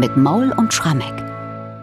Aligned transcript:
mit 0.00 0.16
Maul 0.16 0.50
und 0.52 0.72
Schrammeck. 0.72 1.12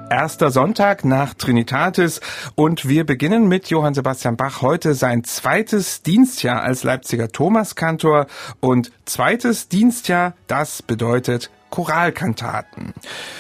Erster 0.09 0.49
Sonntag 0.49 1.05
nach 1.05 1.35
Trinitatis 1.35 2.19
und 2.55 2.87
wir 2.87 3.05
beginnen 3.05 3.47
mit 3.47 3.69
Johann 3.69 3.93
Sebastian 3.93 4.37
Bach 4.37 4.63
heute 4.63 4.95
sein 4.95 5.23
zweites 5.23 6.01
Dienstjahr 6.01 6.63
als 6.63 6.83
Leipziger 6.83 7.27
Thomaskantor 7.27 8.25
und 8.59 8.91
zweites 9.05 9.69
Dienstjahr, 9.69 10.33
das 10.47 10.81
bedeutet 10.81 11.51
Choralkantaten. 11.69 12.93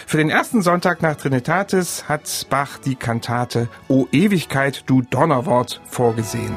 Für 0.05 0.17
den 0.17 0.29
ersten 0.29 0.61
Sonntag 0.61 1.01
nach 1.01 1.15
Trinitatis 1.15 2.07
hat 2.07 2.45
Bach 2.51 2.77
die 2.77 2.95
Kantate 2.95 3.69
O 3.87 4.05
Ewigkeit, 4.11 4.83
du 4.85 5.01
Donnerwort 5.01 5.81
vorgesehen. 5.89 6.53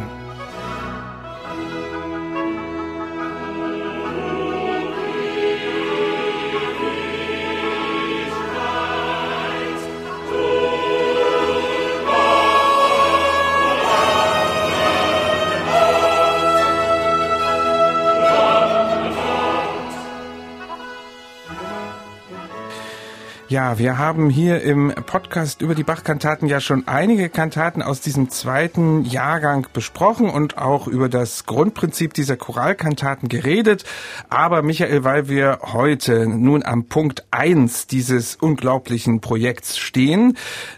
Ja, 23.50 23.80
wir 23.80 23.98
haben 23.98 24.30
hier 24.30 24.62
im 24.62 24.94
Podcast 24.94 25.60
über 25.60 25.74
die 25.74 25.82
Bach-Kantaten 25.82 26.46
ja 26.46 26.60
schon 26.60 26.86
einige 26.86 27.28
Kantaten 27.28 27.82
aus 27.82 28.00
diesem 28.00 28.30
zweiten 28.30 29.04
Jahrgang 29.04 29.66
besprochen 29.72 30.30
und 30.30 30.56
auch 30.56 30.86
über 30.86 31.08
das 31.08 31.46
Grundprinzip 31.46 32.14
dieser 32.14 32.36
Choralkantaten 32.36 33.28
geredet. 33.28 33.82
Aber 34.28 34.62
Michael, 34.62 35.02
weil 35.02 35.28
wir 35.28 35.58
heute 35.62 36.28
nun 36.28 36.62
am 36.62 36.84
Punkt 36.84 37.24
eins 37.32 37.88
dieses 37.88 38.36
unglaublichen 38.36 39.20
Projekts 39.20 39.78
stehen, 39.78 40.36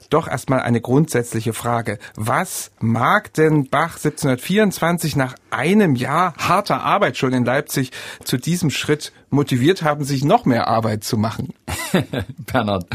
doch 0.08 0.26
erstmal 0.26 0.60
eine 0.60 0.80
grundsätzliche 0.80 1.52
Frage. 1.52 1.98
Was 2.16 2.70
mag 2.80 3.34
denn 3.34 3.68
Bach 3.68 3.96
1724 3.96 5.14
nach 5.14 5.34
einem 5.50 5.94
Jahr 5.94 6.32
harter 6.38 6.82
Arbeit 6.82 7.18
schon 7.18 7.34
in 7.34 7.44
Leipzig 7.44 7.90
zu 8.24 8.38
diesem 8.38 8.70
Schritt 8.70 9.12
motiviert 9.28 9.82
haben, 9.82 10.04
sich 10.04 10.24
noch 10.24 10.46
mehr 10.46 10.68
Arbeit 10.68 11.04
zu 11.04 11.18
machen? 11.18 11.52
Bernhard, 12.52 12.86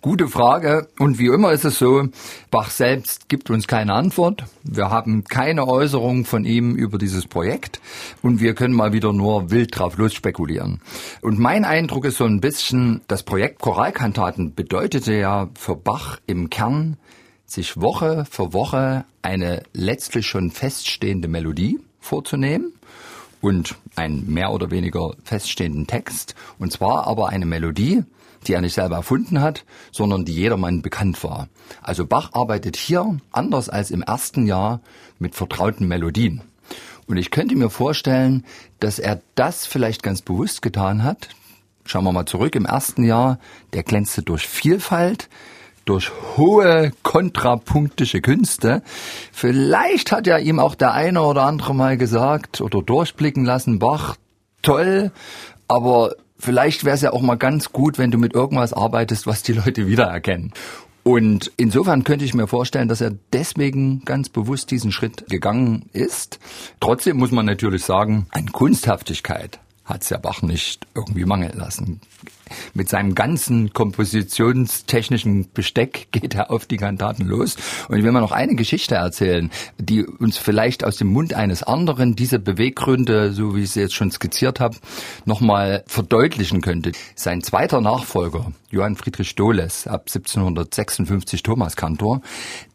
gute 0.00 0.28
Frage. 0.28 0.88
Und 0.98 1.18
wie 1.18 1.26
immer 1.26 1.52
ist 1.52 1.64
es 1.64 1.78
so, 1.78 2.08
Bach 2.50 2.70
selbst 2.70 3.28
gibt 3.28 3.50
uns 3.50 3.66
keine 3.66 3.94
Antwort. 3.94 4.44
Wir 4.62 4.90
haben 4.90 5.24
keine 5.24 5.66
Äußerung 5.66 6.24
von 6.24 6.44
ihm 6.44 6.74
über 6.76 6.98
dieses 6.98 7.26
Projekt 7.26 7.80
und 8.22 8.40
wir 8.40 8.54
können 8.54 8.74
mal 8.74 8.92
wieder 8.92 9.12
nur 9.12 9.50
wild 9.50 9.78
drauf 9.78 9.96
los 9.96 10.14
spekulieren. 10.14 10.80
Und 11.20 11.38
mein 11.38 11.64
Eindruck 11.64 12.04
ist 12.04 12.18
so 12.18 12.24
ein 12.24 12.40
bisschen, 12.40 13.00
das 13.08 13.22
Projekt 13.22 13.60
Choralkantaten 13.60 14.54
bedeutete 14.54 15.14
ja 15.14 15.48
für 15.54 15.76
Bach 15.76 16.18
im 16.26 16.50
Kern, 16.50 16.96
sich 17.46 17.80
Woche 17.80 18.24
für 18.30 18.52
Woche 18.52 19.04
eine 19.22 19.62
letztlich 19.72 20.26
schon 20.26 20.50
feststehende 20.50 21.28
Melodie 21.28 21.78
vorzunehmen 22.00 22.72
und 23.40 23.76
einen 23.96 24.32
mehr 24.32 24.52
oder 24.52 24.70
weniger 24.70 25.12
feststehenden 25.24 25.86
Text. 25.86 26.34
Und 26.58 26.72
zwar 26.72 27.06
aber 27.06 27.28
eine 27.28 27.44
Melodie, 27.44 28.04
die 28.46 28.54
er 28.54 28.60
nicht 28.60 28.74
selber 28.74 28.96
erfunden 28.96 29.40
hat, 29.40 29.64
sondern 29.90 30.24
die 30.24 30.34
jedermann 30.34 30.82
bekannt 30.82 31.22
war. 31.24 31.48
Also 31.80 32.06
Bach 32.06 32.30
arbeitet 32.32 32.76
hier 32.76 33.18
anders 33.30 33.68
als 33.68 33.90
im 33.90 34.02
ersten 34.02 34.46
Jahr 34.46 34.80
mit 35.18 35.34
vertrauten 35.34 35.88
Melodien. 35.88 36.42
Und 37.06 37.16
ich 37.16 37.30
könnte 37.30 37.56
mir 37.56 37.70
vorstellen, 37.70 38.44
dass 38.80 38.98
er 38.98 39.20
das 39.34 39.66
vielleicht 39.66 40.02
ganz 40.02 40.22
bewusst 40.22 40.62
getan 40.62 41.04
hat. 41.04 41.28
Schauen 41.84 42.04
wir 42.04 42.12
mal 42.12 42.26
zurück 42.26 42.54
im 42.54 42.64
ersten 42.64 43.04
Jahr. 43.04 43.38
Der 43.72 43.82
glänzte 43.82 44.22
durch 44.22 44.46
Vielfalt, 44.46 45.28
durch 45.84 46.12
hohe 46.36 46.92
kontrapunktische 47.02 48.20
Künste. 48.20 48.82
Vielleicht 49.32 50.12
hat 50.12 50.26
ja 50.26 50.38
ihm 50.38 50.58
auch 50.58 50.74
der 50.74 50.92
eine 50.92 51.22
oder 51.22 51.42
andere 51.42 51.74
mal 51.74 51.96
gesagt 51.96 52.60
oder 52.60 52.82
durchblicken 52.82 53.44
lassen, 53.44 53.78
Bach, 53.78 54.16
toll, 54.62 55.10
aber 55.66 56.12
vielleicht 56.42 56.84
wäre 56.84 56.96
es 56.96 57.02
ja 57.02 57.12
auch 57.12 57.22
mal 57.22 57.36
ganz 57.36 57.72
gut, 57.72 57.98
wenn 57.98 58.10
du 58.10 58.18
mit 58.18 58.34
irgendwas 58.34 58.72
arbeitest, 58.72 59.26
was 59.26 59.42
die 59.42 59.52
Leute 59.52 59.86
wiedererkennen. 59.86 60.52
Und 61.04 61.50
insofern 61.56 62.04
könnte 62.04 62.24
ich 62.24 62.34
mir 62.34 62.46
vorstellen, 62.46 62.88
dass 62.88 63.00
er 63.00 63.12
deswegen 63.32 64.04
ganz 64.04 64.28
bewusst 64.28 64.70
diesen 64.70 64.92
Schritt 64.92 65.28
gegangen 65.28 65.86
ist. 65.92 66.38
Trotzdem 66.78 67.16
muss 67.16 67.32
man 67.32 67.46
natürlich 67.46 67.84
sagen, 67.84 68.26
an 68.30 68.52
Kunsthaftigkeit 68.52 69.58
hat 69.84 70.02
es 70.02 70.10
ja 70.10 70.18
Bach 70.18 70.42
nicht 70.42 70.86
irgendwie 70.94 71.24
mangeln 71.24 71.58
lassen 71.58 72.00
mit 72.74 72.88
seinem 72.88 73.14
ganzen 73.14 73.72
kompositionstechnischen 73.72 75.50
Besteck 75.52 76.08
geht 76.12 76.34
er 76.34 76.50
auf 76.50 76.66
die 76.66 76.76
Kantaten 76.76 77.26
los. 77.26 77.56
Und 77.88 77.98
ich 77.98 78.04
will 78.04 78.12
mal 78.12 78.20
noch 78.20 78.32
eine 78.32 78.54
Geschichte 78.54 78.94
erzählen, 78.94 79.50
die 79.78 80.04
uns 80.04 80.38
vielleicht 80.38 80.84
aus 80.84 80.96
dem 80.96 81.08
Mund 81.08 81.34
eines 81.34 81.62
anderen 81.62 82.16
diese 82.16 82.38
Beweggründe, 82.38 83.32
so 83.32 83.56
wie 83.56 83.62
ich 83.62 83.70
sie 83.70 83.80
jetzt 83.80 83.94
schon 83.94 84.10
skizziert 84.10 84.60
habe, 84.60 84.76
nochmal 85.24 85.84
verdeutlichen 85.86 86.60
könnte. 86.60 86.92
Sein 87.14 87.42
zweiter 87.42 87.80
Nachfolger, 87.80 88.52
Johann 88.70 88.96
Friedrich 88.96 89.34
Dohles, 89.34 89.86
ab 89.86 90.02
1756 90.08 91.42
Thomaskantor, 91.42 92.22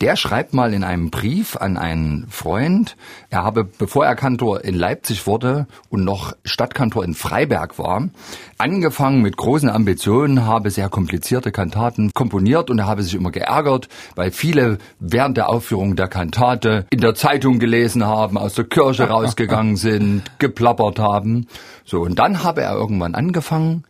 der 0.02 0.16
schreibt 0.16 0.54
mal 0.54 0.74
in 0.74 0.84
einem 0.84 1.10
Brief 1.10 1.56
an 1.58 1.78
einen 1.78 2.28
Freund, 2.30 2.96
er 3.30 3.44
habe, 3.44 3.64
bevor 3.64 4.06
er 4.06 4.16
Kantor 4.16 4.64
in 4.64 4.76
Leipzig 4.76 5.28
wurde 5.28 5.68
und 5.90 6.04
noch 6.04 6.34
Stadtkantor 6.46 7.04
in 7.04 7.14
Freiberg 7.14 7.80
war, 7.80 8.10
angefangen 8.58 9.22
mit 9.22 9.38
großen 9.38 9.67
großen 9.68 9.70
Ambitionen, 9.70 10.46
habe 10.46 10.70
sehr 10.70 10.90
komplizierte 10.90 11.52
Kantaten 11.52 12.12
komponiert 12.14 12.70
und 12.70 12.80
er 12.80 12.88
habe 12.88 13.04
sich 13.04 13.16
immer 13.16 13.32
geärgert, 13.32 13.90
weil 14.16 14.32
viele 14.32 14.78
während 15.00 15.36
der 15.36 15.50
Aufführung 15.50 15.96
der 15.96 16.08
Kantate 16.08 16.86
in 16.90 17.02
der 17.02 17.16
Zeitung 17.16 17.60
gelesen 17.60 18.06
haben, 18.06 18.38
aus 18.38 18.54
der 18.54 18.66
Kirche 18.66 19.04
rausgegangen 19.10 19.76
sind, 19.76 20.24
geplappert 20.40 21.00
haben. 21.00 21.48
So, 21.84 22.02
und 22.02 22.18
dann 22.18 22.44
habe 22.44 22.62
er 22.62 22.76
irgendwann 22.76 23.16
angefangen, 23.16 23.84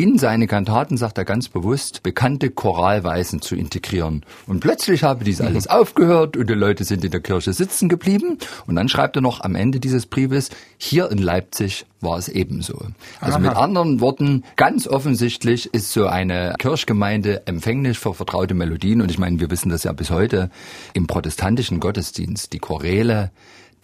in 0.00 0.16
seine 0.16 0.46
Kantaten, 0.46 0.96
sagt 0.96 1.18
er 1.18 1.26
ganz 1.26 1.50
bewusst, 1.50 2.02
bekannte 2.02 2.48
Choralweisen 2.48 3.42
zu 3.42 3.54
integrieren. 3.54 4.24
Und 4.46 4.60
plötzlich 4.60 5.02
habe 5.02 5.24
dies 5.24 5.42
alles 5.42 5.66
mhm. 5.66 5.72
aufgehört 5.72 6.38
und 6.38 6.48
die 6.48 6.54
Leute 6.54 6.84
sind 6.84 7.04
in 7.04 7.10
der 7.10 7.20
Kirche 7.20 7.52
sitzen 7.52 7.90
geblieben. 7.90 8.38
Und 8.66 8.76
dann 8.76 8.88
schreibt 8.88 9.16
er 9.16 9.20
noch 9.20 9.42
am 9.42 9.54
Ende 9.54 9.78
dieses 9.78 10.06
Briefes, 10.06 10.48
hier 10.78 11.10
in 11.10 11.18
Leipzig 11.18 11.84
war 12.00 12.16
es 12.16 12.30
ebenso. 12.30 12.78
Also 13.20 13.36
Aha. 13.36 13.40
mit 13.40 13.54
anderen 13.54 14.00
Worten, 14.00 14.44
ganz 14.56 14.88
offensichtlich 14.88 15.74
ist 15.74 15.92
so 15.92 16.06
eine 16.06 16.54
Kirchgemeinde 16.58 17.46
empfänglich 17.46 17.98
für 17.98 18.14
vertraute 18.14 18.54
Melodien. 18.54 19.02
Und 19.02 19.10
ich 19.10 19.18
meine, 19.18 19.38
wir 19.38 19.50
wissen 19.50 19.68
das 19.68 19.84
ja 19.84 19.92
bis 19.92 20.10
heute 20.10 20.48
im 20.94 21.08
protestantischen 21.08 21.78
Gottesdienst, 21.78 22.54
die 22.54 22.58
Choräle, 22.58 23.32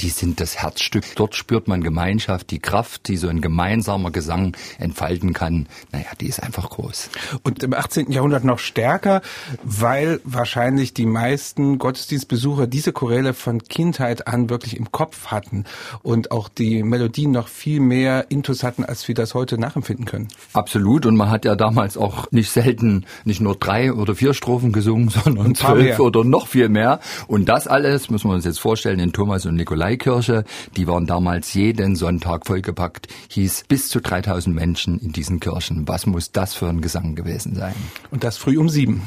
die 0.01 0.11
sind 0.11 0.41
das 0.41 0.57
Herzstück. 0.57 1.05
Dort 1.17 1.35
spürt 1.35 1.69
man 1.69 1.83
Gemeinschaft, 1.83 2.51
die 2.51 2.59
Kraft, 2.59 3.09
die 3.09 3.17
so 3.17 3.29
ein 3.29 3.41
gemeinsamer 3.41 4.11
Gesang 4.11 4.57
entfalten 4.79 5.33
kann. 5.33 5.69
Naja, 5.93 6.07
die 6.21 6.27
ist 6.27 6.43
einfach 6.43 6.69
groß. 6.71 7.11
Und 7.43 7.63
im 7.63 7.73
18. 7.73 8.11
Jahrhundert 8.11 8.45
noch 8.45 8.59
stärker, 8.59 9.23
weil 9.63 10.21
wahrscheinlich 10.25 10.93
die 10.93 11.07
meisten 11.07 11.79
Gottesdienstbesucher 11.79 12.67
diese 12.67 12.93
Choräle 12.93 13.33
von 13.33 13.63
Kindheit 13.63 14.27
an 14.27 14.51
wirklich 14.51 14.77
im 14.77 14.93
Kopf 14.93 15.29
hatten 15.29 15.65
und 16.03 16.31
auch 16.31 16.49
die 16.49 16.83
Melodien 16.83 17.31
noch 17.31 17.49
viel 17.49 17.81
mehr 17.81 18.27
Intus 18.29 18.63
hatten, 18.63 18.85
als 18.85 19.09
wir 19.09 19.15
das 19.15 19.35
heute 19.35 19.59
nachempfinden 19.59 20.05
können. 20.05 20.29
Absolut. 20.53 21.07
Und 21.07 21.17
man 21.17 21.31
hat 21.31 21.45
ja 21.45 21.57
damals 21.57 21.97
auch 21.97 22.31
nicht 22.31 22.51
selten 22.51 23.07
nicht 23.25 23.41
nur 23.41 23.57
drei 23.57 23.93
oder 23.93 24.15
vier 24.15 24.35
Strophen 24.35 24.73
gesungen, 24.73 25.09
sondern 25.25 25.55
zwölf 25.55 25.99
oder 26.01 26.23
noch 26.23 26.49
viel 26.49 26.69
mehr. 26.69 27.01
Und 27.27 27.49
das 27.49 27.67
alles, 27.67 28.11
müssen 28.11 28.29
wir 28.29 28.35
uns 28.35 28.45
jetzt 28.45 28.61
vorstellen, 28.61 28.99
in 28.99 29.13
Thomas 29.13 29.47
und 29.47 29.55
Nikolai 29.55 29.86
Nikolaikirche. 29.87 30.45
Die 30.77 30.87
waren 30.87 31.07
damals 31.07 31.55
jeden 31.55 31.97
Sonntag 31.97 32.47
vollgepackt. 32.47 33.09
Hieß 33.29 33.65
bis 33.69 33.89
zu 33.89 34.01
3000 34.01 34.55
Menschen 34.55 34.99
in 34.99 35.13
diesen 35.13 35.41
Kirchen. 35.41 35.87
Was 35.89 36.07
muss 36.07 36.33
das 36.33 36.55
für 36.55 36.69
ein 36.69 36.81
Gesang 36.81 37.15
gewesen 37.15 37.55
sein? 37.55 37.75
Und 38.11 38.25
das 38.25 38.37
früh 38.37 38.59
um 38.59 38.69
sieben. 38.69 39.03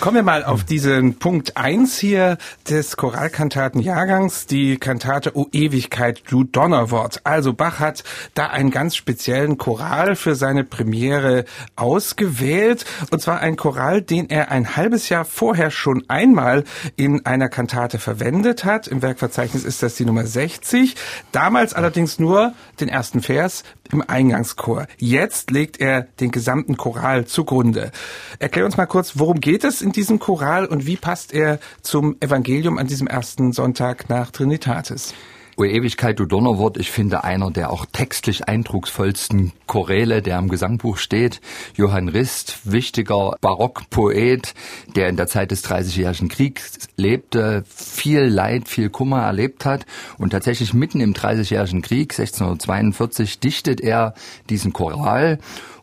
Kommen 0.00 0.16
wir 0.16 0.22
mal 0.22 0.44
auf 0.44 0.64
diesen 0.64 1.18
Punkt 1.18 1.56
eins 1.56 1.98
hier 1.98 2.38
des 2.68 2.96
Choralkantatenjahrgangs, 2.96 4.46
die 4.46 4.76
Kantate 4.76 5.36
O 5.36 5.46
Ewigkeit, 5.52 6.22
du 6.28 6.44
Donnerwort. 6.44 7.20
Also 7.24 7.52
Bach 7.52 7.78
hat 7.78 8.04
da 8.34 8.46
einen 8.46 8.70
ganz 8.70 8.96
speziellen 8.96 9.58
Choral 9.58 10.16
für 10.16 10.34
seine 10.34 10.64
Premiere 10.64 11.44
ausgewählt. 11.76 12.84
Und 13.10 13.20
zwar 13.20 13.40
ein 13.40 13.56
Choral, 13.56 14.02
den 14.02 14.28
er 14.28 14.50
ein 14.50 14.76
halbes 14.76 15.08
Jahr 15.08 15.24
vorher 15.24 15.70
schon 15.70 16.04
einmal 16.08 16.64
in 16.96 17.24
einer 17.26 17.48
Kantate 17.48 17.98
verwendet 17.98 18.64
hat, 18.64 18.86
im 18.86 19.02
Werkverzeichnis 19.10 19.64
ist 19.64 19.82
das 19.82 19.96
die 19.96 20.04
Nummer 20.04 20.24
60. 20.24 20.94
Damals 21.32 21.74
allerdings 21.74 22.20
nur 22.20 22.54
den 22.78 22.88
ersten 22.88 23.22
Vers 23.22 23.64
im 23.90 24.08
Eingangschor. 24.08 24.86
Jetzt 24.98 25.50
legt 25.50 25.80
er 25.80 26.02
den 26.20 26.30
gesamten 26.30 26.76
Choral 26.76 27.24
zugrunde. 27.24 27.90
Erklär 28.38 28.64
uns 28.64 28.76
mal 28.76 28.86
kurz, 28.86 29.18
worum 29.18 29.40
geht 29.40 29.64
es 29.64 29.82
in 29.82 29.90
diesem 29.90 30.20
Choral 30.20 30.64
und 30.66 30.86
wie 30.86 30.96
passt 30.96 31.34
er 31.34 31.58
zum 31.82 32.16
Evangelium 32.20 32.78
an 32.78 32.86
diesem 32.86 33.08
ersten 33.08 33.52
Sonntag 33.52 34.08
nach 34.08 34.30
Trinitatis? 34.30 35.12
O 35.60 35.64
Ewigkeit, 35.64 36.18
du 36.18 36.24
Donnerwort, 36.24 36.78
ich 36.78 36.90
finde 36.90 37.22
einer 37.22 37.50
der 37.50 37.70
auch 37.70 37.84
textlich 37.84 38.48
eindrucksvollsten 38.48 39.52
Choräle, 39.66 40.22
der 40.22 40.38
im 40.38 40.48
Gesangbuch 40.48 40.96
steht. 40.96 41.42
Johann 41.76 42.08
Rist, 42.08 42.60
wichtiger 42.64 43.36
Barockpoet, 43.42 44.54
der 44.96 45.10
in 45.10 45.16
der 45.16 45.26
Zeit 45.26 45.50
des 45.50 45.60
Dreißigjährigen 45.60 46.30
Kriegs 46.30 46.88
lebte, 46.96 47.64
viel 47.66 48.22
Leid, 48.22 48.70
viel 48.70 48.88
Kummer 48.88 49.20
erlebt 49.20 49.66
hat. 49.66 49.84
Und 50.16 50.30
tatsächlich 50.30 50.72
mitten 50.72 51.02
im 51.02 51.12
Dreißigjährigen 51.12 51.82
Krieg, 51.82 52.18
1642, 52.18 53.38
dichtet 53.40 53.82
er 53.82 54.14
diesen 54.48 54.72
Choral. 54.72 55.40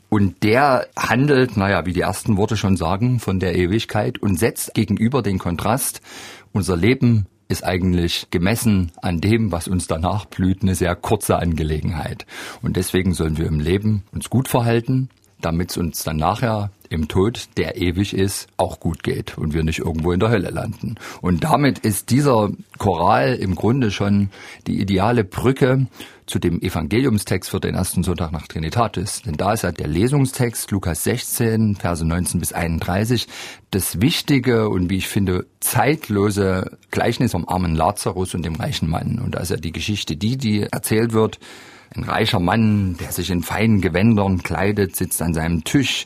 Und 0.10 0.42
der 0.42 0.88
handelt, 0.98 1.56
naja, 1.56 1.86
wie 1.86 1.94
die 1.94 2.02
ersten 2.02 2.36
Worte 2.36 2.58
schon 2.58 2.78
sagen, 2.78 3.20
von 3.20 3.40
der 3.40 3.56
Ewigkeit 3.56 4.18
und 4.18 4.40
setzt 4.40 4.74
gegenüber 4.74 5.22
den 5.22 5.38
Kontrast. 5.38 6.02
Unser 6.52 6.76
Leben 6.76 7.28
ist 7.48 7.64
eigentlich 7.64 8.28
gemessen 8.30 8.92
an 9.02 9.22
dem, 9.22 9.52
was 9.52 9.68
uns 9.68 9.88
danach 9.88 10.26
blüht, 10.26 10.62
eine 10.62 10.76
sehr 10.76 10.96
kurze 10.96 11.38
Angelegenheit. 11.38 12.26
Und 12.62 12.76
deswegen 12.76 13.14
sollen 13.14 13.38
wir 13.38 13.48
im 13.48 13.60
Leben 13.60 14.04
uns 14.12 14.30
gut 14.30 14.48
verhalten, 14.48 15.10
damit 15.42 15.72
es 15.72 15.78
uns 15.78 16.04
dann 16.04 16.18
nachher 16.18 16.72
im 16.90 17.08
Tod, 17.08 17.50
der 17.58 17.78
ewig 17.78 18.14
ist, 18.14 18.48
auch 18.58 18.80
gut 18.80 19.04
geht 19.04 19.38
und 19.38 19.54
wir 19.54 19.64
nicht 19.64 19.80
irgendwo 19.80 20.12
in 20.12 20.20
der 20.20 20.30
Hölle 20.30 20.50
landen. 20.50 20.96
Und 21.22 21.44
damit 21.44 21.80
ist 21.80 22.10
dieser 22.10 22.50
Choral 22.78 23.36
im 23.36 23.56
Grunde 23.56 23.92
schon 23.92 24.30
die 24.68 24.80
ideale 24.80 25.24
Brücke 25.24 25.88
zu 26.28 26.40
dem 26.40 26.62
Evangeliumstext 26.62 27.50
für 27.50 27.60
den 27.60 27.76
ersten 27.76 28.04
Sonntag 28.04 28.32
nach 28.32 28.48
Trinitatis. 28.48 29.22
Denn 29.22 29.38
da 29.38 29.54
ist 29.54 29.64
ja 29.64 29.72
der 29.72 29.88
Lesungstext 29.88 30.70
Lukas 30.72 31.04
16, 31.06 31.76
Verse 31.76 32.06
19 32.06 32.40
bis 32.40 32.52
31, 32.54 33.28
das 33.72 34.02
wichtige 34.02 34.70
und 34.70 34.90
wie 34.90 34.98
ich 34.98 35.08
finde 35.08 35.46
zeitlose 35.62 36.78
Gleichnis 36.92 37.32
vom 37.32 37.48
armen 37.48 37.76
Lazarus 37.76 38.36
und 38.36 38.44
dem 38.44 38.56
reichen 38.56 38.90
Mann. 38.90 39.20
Und 39.24 39.36
da 39.36 39.40
ist 39.40 39.52
ja 39.52 39.58
die 39.58 39.72
Geschichte 39.72 40.18
die, 40.18 40.38
die 40.38 40.64
erzählt 40.64 41.14
wird, 41.14 41.40
ein 41.96 42.04
reicher 42.04 42.40
Mann, 42.40 42.98
der 42.98 43.12
sich 43.12 43.30
in 43.30 43.44
feinen 43.44 43.82
Gewändern 43.82 44.44
kleidet, 44.44 44.96
sitzt 44.96 45.22
an 45.22 45.34
seinem 45.34 45.64
Tisch, 45.64 46.06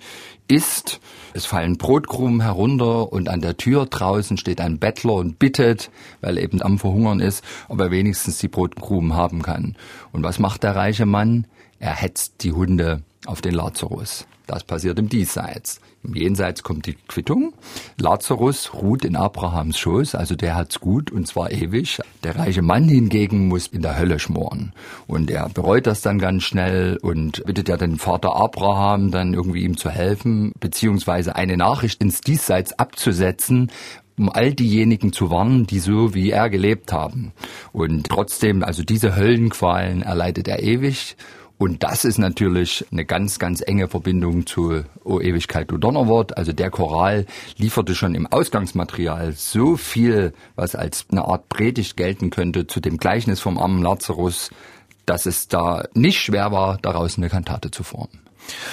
isst, 0.52 1.00
es 1.34 1.46
fallen 1.46 1.78
Brotkrumen 1.78 2.42
herunter 2.42 3.12
und 3.14 3.30
an 3.30 3.40
der 3.40 3.56
Tür 3.56 3.86
draußen 3.86 4.36
steht 4.38 4.60
ein 4.60 4.80
Bettler 4.80 5.14
und 5.14 5.40
bittet, 5.40 5.90
weil 6.20 6.38
er 6.38 6.44
eben 6.44 6.62
am 6.62 6.78
Verhungern 6.78 7.22
ist, 7.22 7.44
ob 7.70 7.80
er 7.80 7.90
wenigstens 7.90 8.38
die 8.40 8.50
Brotkrumen 8.50 9.16
haben 9.16 9.42
kann. 9.42 9.78
Und 10.12 10.24
was 10.24 10.40
macht 10.40 10.64
der 10.64 10.76
reiche 10.76 11.06
Mann? 11.06 11.48
Er 11.80 11.96
hetzt 11.96 12.44
die 12.44 12.52
Hunde 12.52 13.02
auf 13.26 13.40
den 13.40 13.54
Lazarus. 13.54 14.28
Das 14.52 14.66
passiert 14.66 15.00
im 15.00 15.08
Diesseits. 15.08 15.80
Im 16.04 16.14
Jenseits 16.14 16.62
kommt 16.62 16.86
die 16.86 16.98
Quittung. 17.08 17.54
Lazarus 17.98 18.74
ruht 18.74 19.06
in 19.06 19.16
Abrahams 19.16 19.80
Schoß, 19.80 20.14
also 20.14 20.36
der 20.36 20.58
hat's 20.58 20.82
gut 20.82 21.10
und 21.10 21.26
zwar 21.26 21.52
ewig. 21.52 22.02
Der 22.26 22.36
reiche 22.36 22.62
Mann 22.62 22.90
hingegen 22.90 23.48
muss 23.48 23.68
in 23.68 23.82
der 23.82 23.98
Hölle 23.98 24.20
schmoren. 24.20 24.74
Und 25.08 25.32
er 25.32 25.48
bereut 25.48 25.88
das 25.88 26.02
dann 26.02 26.20
ganz 26.20 26.44
schnell 26.44 26.98
und 27.02 27.46
bittet 27.46 27.70
ja 27.70 27.78
den 27.78 27.98
Vater 27.98 28.36
Abraham 28.36 29.10
dann 29.10 29.34
irgendwie 29.34 29.64
ihm 29.64 29.78
zu 29.78 29.90
helfen, 29.90 30.52
beziehungsweise 30.60 31.38
eine 31.38 31.56
Nachricht 31.56 32.02
ins 32.02 32.20
Diesseits 32.20 32.74
abzusetzen, 32.74 33.72
um 34.18 34.30
all 34.30 34.54
diejenigen 34.54 35.14
zu 35.14 35.32
warnen, 35.32 35.66
die 35.66 35.80
so 35.80 36.14
wie 36.14 36.32
er 36.32 36.50
gelebt 36.50 36.92
haben. 36.92 37.32
Und 37.72 38.10
trotzdem, 38.10 38.66
also 38.66 38.84
diese 38.84 39.16
Höllenqualen 39.16 40.02
erleidet 40.02 40.50
er 40.50 40.62
ewig 40.62 41.16
und 41.62 41.84
das 41.84 42.06
ist 42.06 42.18
natürlich 42.18 42.88
eine 42.92 43.06
ganz, 43.06 43.38
ganz 43.38 43.62
enge 43.62 43.88
Verbindung 43.88 44.48
zu 44.48 44.84
O 45.04 45.20
Ewigkeit, 45.20 45.70
du 45.70 45.78
Donnerwort. 45.78 46.36
Also 46.36 46.54
der 46.54 46.72
Choral 46.72 47.28
lieferte 47.56 47.94
schon 47.94 48.16
im 48.16 48.26
Ausgangsmaterial 48.26 49.34
so 49.34 49.78
viel, 49.78 50.34
was 50.56 50.74
als 50.74 51.06
eine 51.12 51.24
Art 51.26 51.50
Predigt 51.50 51.98
gelten 51.98 52.32
könnte 52.32 52.66
zu 52.66 52.80
dem 52.80 52.98
Gleichnis 52.98 53.42
vom 53.42 53.60
armen 53.60 53.84
Lazarus, 53.84 54.50
dass 55.06 55.28
es 55.28 55.50
da 55.50 55.84
nicht 55.94 56.20
schwer 56.20 56.52
war, 56.52 56.80
daraus 56.82 57.20
eine 57.20 57.30
Kantate 57.30 57.70
zu 57.70 57.84
formen. 57.84 58.31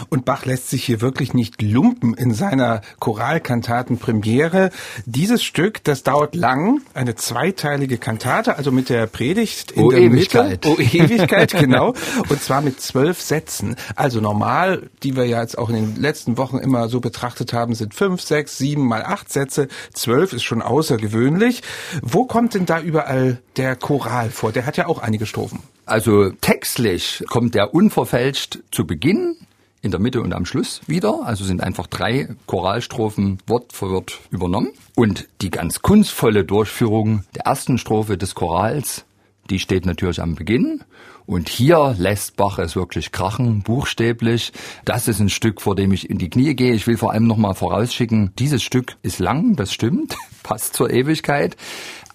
Und 0.08 0.24
Bach 0.24 0.44
lässt 0.44 0.70
sich 0.70 0.84
hier 0.84 1.00
wirklich 1.00 1.34
nicht 1.34 1.62
lumpen 1.62 2.14
in 2.14 2.32
seiner 2.32 2.80
Choralkantatenpremiere. 3.00 4.70
Dieses 5.06 5.42
Stück, 5.42 5.82
das 5.84 6.02
dauert 6.02 6.34
lang, 6.34 6.80
eine 6.94 7.14
zweiteilige 7.14 7.98
Kantate, 7.98 8.56
also 8.56 8.72
mit 8.72 8.88
der 8.88 9.06
Predigt 9.06 9.72
in 9.72 9.84
o 9.84 9.90
der 9.90 10.00
Ewigkeit. 10.00 10.50
Mitte. 10.64 10.68
O 10.70 10.78
Ewigkeit, 10.78 11.52
genau. 11.58 11.94
Und 12.28 12.42
zwar 12.42 12.60
mit 12.60 12.80
zwölf 12.80 13.20
Sätzen. 13.20 13.76
Also 13.96 14.20
normal, 14.20 14.88
die 15.02 15.16
wir 15.16 15.24
ja 15.24 15.40
jetzt 15.40 15.58
auch 15.58 15.68
in 15.68 15.76
den 15.76 15.96
letzten 15.96 16.36
Wochen 16.36 16.58
immer 16.58 16.88
so 16.88 17.00
betrachtet 17.00 17.52
haben, 17.52 17.74
sind 17.74 17.94
fünf, 17.94 18.20
sechs, 18.20 18.58
sieben 18.58 18.86
mal 18.86 19.02
acht 19.02 19.32
Sätze. 19.32 19.68
Zwölf 19.92 20.32
ist 20.32 20.44
schon 20.44 20.62
außergewöhnlich. 20.62 21.62
Wo 22.02 22.24
kommt 22.24 22.54
denn 22.54 22.66
da 22.66 22.80
überall 22.80 23.40
der 23.56 23.76
Choral 23.76 24.30
vor? 24.30 24.52
Der 24.52 24.66
hat 24.66 24.76
ja 24.76 24.86
auch 24.86 24.98
einige 24.98 25.26
Strophen. 25.26 25.60
Also 25.86 26.30
textlich 26.30 27.24
kommt 27.28 27.54
der 27.54 27.72
unverfälscht 27.72 28.58
zu 28.70 28.86
Beginn 28.86 29.36
in 29.82 29.90
der 29.90 30.00
Mitte 30.00 30.20
und 30.22 30.32
am 30.34 30.44
Schluss 30.44 30.80
wieder. 30.86 31.22
Also 31.24 31.44
sind 31.44 31.62
einfach 31.62 31.86
drei 31.86 32.28
Choralstrophen 32.46 33.38
Wort 33.46 33.72
für 33.72 33.90
Wort 33.90 34.20
übernommen. 34.30 34.70
Und 34.94 35.28
die 35.40 35.50
ganz 35.50 35.82
kunstvolle 35.82 36.44
Durchführung 36.44 37.24
der 37.34 37.46
ersten 37.46 37.78
Strophe 37.78 38.18
des 38.18 38.34
Chorals, 38.34 39.04
die 39.50 39.58
steht 39.58 39.86
natürlich 39.86 40.20
am 40.20 40.34
Beginn. 40.34 40.82
Und 41.26 41.50
hier 41.50 41.94
lässt 41.98 42.36
Bach 42.36 42.58
es 42.58 42.74
wirklich 42.74 43.12
krachen, 43.12 43.62
buchstäblich. 43.62 44.52
Das 44.86 45.08
ist 45.08 45.20
ein 45.20 45.28
Stück, 45.28 45.60
vor 45.60 45.76
dem 45.76 45.92
ich 45.92 46.08
in 46.08 46.16
die 46.16 46.30
Knie 46.30 46.54
gehe. 46.54 46.72
Ich 46.72 46.86
will 46.86 46.96
vor 46.96 47.12
allem 47.12 47.26
nochmal 47.26 47.54
vorausschicken, 47.54 48.32
dieses 48.38 48.62
Stück 48.62 48.96
ist 49.02 49.18
lang, 49.18 49.54
das 49.54 49.72
stimmt, 49.72 50.16
passt 50.42 50.74
zur 50.74 50.90
Ewigkeit. 50.90 51.56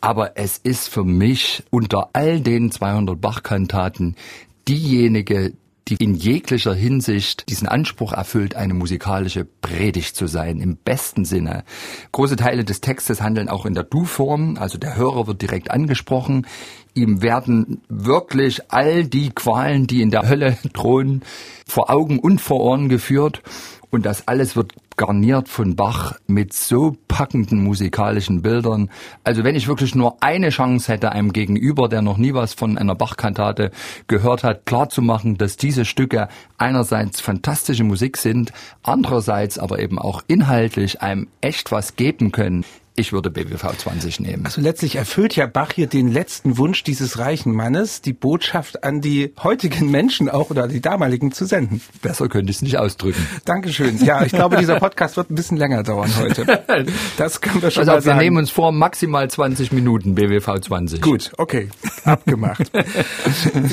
Aber 0.02 0.38
es 0.38 0.58
ist 0.58 0.90
für 0.90 1.04
mich 1.04 1.64
unter 1.70 2.10
all 2.14 2.42
den 2.42 2.72
200 2.72 3.22
Bach-Kantaten 3.22 4.16
diejenige, 4.68 5.54
die 5.88 5.96
in 5.96 6.16
jeglicher 6.16 6.74
Hinsicht 6.74 7.50
diesen 7.50 7.68
Anspruch 7.68 8.14
erfüllt, 8.14 8.56
eine 8.56 8.74
musikalische 8.74 9.46
Predigt 9.46 10.16
zu 10.16 10.28
sein, 10.28 10.60
im 10.60 10.78
besten 10.78 11.26
Sinne. 11.26 11.64
Große 12.12 12.36
Teile 12.36 12.64
des 12.64 12.82
Textes 12.82 13.22
handeln 13.22 13.50
auch 13.50 13.66
in 13.66 13.74
der 13.74 13.84
Du-Form, 13.84 14.58
also 14.58 14.78
der 14.78 14.96
Hörer 14.96 15.28
wird 15.28 15.42
direkt 15.42 15.72
angesprochen. 15.72 16.48
Ihm 16.94 17.22
werden 17.22 17.82
wirklich 17.90 18.72
all 18.72 19.04
die 19.04 19.32
Qualen, 19.32 19.88
die 19.88 20.02
in 20.02 20.12
der 20.12 20.28
Hölle 20.28 20.58
drohen, 20.74 21.24
vor 21.68 21.90
Augen 21.90 22.20
und 22.20 22.40
vor 22.40 22.62
Ohren 22.62 22.88
geführt. 22.88 23.42
Und 23.94 24.08
das 24.08 24.28
alles 24.28 24.56
wird 24.56 24.74
garniert 24.98 25.50
von 25.50 25.76
Bach 25.76 26.14
mit 26.26 26.52
so 26.52 26.98
packenden 27.08 27.64
musikalischen 27.64 28.42
Bildern. 28.42 28.90
Also 29.24 29.44
wenn 29.44 29.54
ich 29.54 29.68
wirklich 29.68 29.94
nur 29.94 30.18
eine 30.20 30.50
Chance 30.50 30.92
hätte, 30.92 31.12
einem 31.12 31.32
Gegenüber, 31.32 31.88
der 31.88 32.02
noch 32.02 32.18
nie 32.18 32.34
was 32.34 32.56
von 32.56 32.80
einer 32.80 32.96
Bach-Kantate 32.96 33.70
gehört 34.08 34.44
hat, 34.44 34.66
klarzumachen, 34.66 35.38
dass 35.38 35.58
diese 35.58 35.86
Stücke 35.86 36.28
einerseits 36.58 37.22
fantastische 37.22 37.84
Musik 37.84 38.18
sind, 38.18 38.52
andererseits 38.82 39.60
aber 39.60 39.78
eben 39.78 40.00
auch 40.00 40.24
inhaltlich 40.26 41.04
einem 41.04 41.28
echt 41.42 41.72
was 41.72 41.96
geben 41.96 42.32
können. 42.32 42.66
Ich 42.96 43.12
würde 43.12 43.32
BWV 43.32 43.76
20 43.76 44.20
nehmen. 44.20 44.46
Also 44.46 44.62
letztlich 44.62 44.98
erfüllt 44.98 45.36
ja 45.36 45.48
Bach 45.48 45.72
hier 45.74 45.88
den 45.88 46.12
letzten 46.12 46.60
Wunsch 46.60 46.84
dieses 46.84 47.18
reichen 47.18 47.52
Mannes, 47.52 48.02
die 48.02 48.14
Botschaft 48.14 48.84
an 48.84 49.02
die 49.02 49.34
heutigen 49.42 49.90
Menschen 49.90 50.30
auch 50.30 50.52
oder 50.52 50.68
die 50.68 50.80
damaligen 50.80 51.32
zu 51.32 51.46
senden. 51.46 51.82
Besser 52.04 52.30
könnte 52.30 52.52
ich 52.52 52.58
es 52.58 52.62
nicht 52.62 52.78
ausdrücken. 52.78 53.26
Dankeschön. 53.46 53.98
Ja, 54.04 54.24
ich 54.24 54.32
glaube, 54.32 54.58
dieser 54.58 54.80
Podcast 54.80 55.18
wird 55.18 55.32
ein 55.32 55.36
bisschen 55.36 55.58
länger 55.58 55.82
dauern 55.82 56.12
heute. 56.20 56.64
Das 57.18 57.42
können 57.42 57.62
wir 57.62 57.72
schon 57.72 57.82
also 57.82 57.94
mal 57.94 58.02
sagen. 58.02 58.20
Wir 58.20 58.24
nehmen 58.24 58.38
uns 58.38 58.52
vor, 58.52 58.72
maximal 58.72 59.30
20 59.30 59.72
Minuten 59.72 60.14
BWV 60.14 60.60
20. 60.62 61.02
Gut, 61.02 61.32
okay. 61.38 61.70
Abgemacht. 62.04 62.72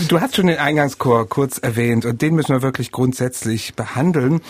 du 0.09 0.21
hast 0.21 0.37
schon 0.37 0.47
den 0.47 0.59
Eingangschor 0.59 1.29
kurz 1.29 1.59
erwähnt 1.59 2.07
und 2.07 2.23
den 2.23 2.35
müssen 2.35 2.53
wir 2.53 2.63
wirklich 2.63 2.91
grundsätzlich 2.91 3.75
behandeln. 3.75 4.41